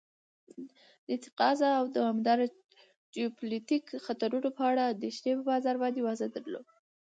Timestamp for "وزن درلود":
6.07-6.65